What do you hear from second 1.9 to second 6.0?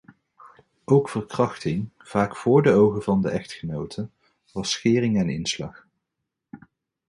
vaak voor de ogen van de echtgenoten, was schering en inslag.